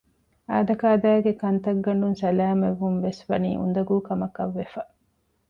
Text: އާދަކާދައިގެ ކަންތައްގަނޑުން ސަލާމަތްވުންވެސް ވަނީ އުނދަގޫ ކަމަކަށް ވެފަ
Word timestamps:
އާދަކާދައިގެ 0.49 1.31
ކަންތައްގަނޑުން 1.41 2.17
ސަލާމަތްވުންވެސް 2.21 3.21
ވަނީ 3.29 3.51
އުނދަގޫ 3.59 3.95
ކަމަކަށް 4.07 4.53
ވެފަ 4.57 4.81